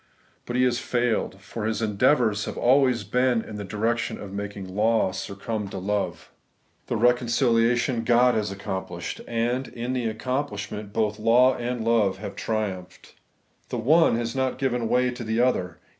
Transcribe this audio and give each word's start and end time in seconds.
But 0.47 0.55
he 0.55 0.63
has 0.63 0.79
failed; 0.79 1.39
for 1.41 1.67
his 1.67 1.79
endeavours 1.79 2.45
have 2.45 2.57
always 2.57 3.03
been 3.03 3.43
in 3.43 3.57
the 3.57 3.63
direction 3.63 4.19
of 4.19 4.33
making 4.33 4.67
law 4.67 5.11
succumb 5.11 5.67
to 5.69 5.77
love. 5.77 6.31
The 6.87 6.95
reconciKatiou 6.95 8.03
God 8.03 8.33
has 8.33 8.49
accomplished; 8.51 9.21
and, 9.27 9.67
in 9.67 9.93
the 9.93 10.07
accomplishment, 10.07 10.91
both 10.91 11.19
law 11.19 11.55
and 11.55 11.85
love 11.85 12.17
have 12.17 12.35
triumphed. 12.35 13.13
The 13.69 13.77
one 13.77 14.17
ias 14.17 14.35
not 14.35 14.57
given 14.57 14.89
way 14.89 15.11
to 15.11 15.23
the 15.23 15.39
other. 15.39 15.77